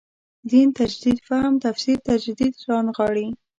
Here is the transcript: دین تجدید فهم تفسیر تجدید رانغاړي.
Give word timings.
دین 0.49 0.69
تجدید 0.79 1.17
فهم 1.27 1.53
تفسیر 1.65 1.97
تجدید 2.09 2.53
رانغاړي. 2.67 3.27